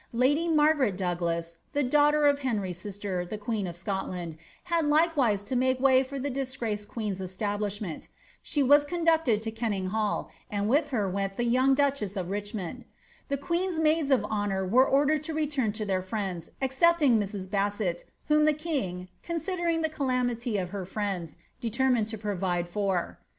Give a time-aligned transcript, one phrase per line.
[0.11, 4.35] ''Margaret ]>ougIas (the daughter of Henry's sister, the queen of Scotlai
[4.83, 8.07] likewise to make way for the disgraced queen's establishment;
[8.41, 12.83] she t ducted to Kenning hall, and with her went the young duchess of Ri<
[13.29, 17.47] The queen's maids of honour were ordered to return to their friends, ei Mrs.
[17.47, 21.35] Bassett, whom the king, "considering tlie calamity of her friendi
[21.79, 23.19] mined to provide for."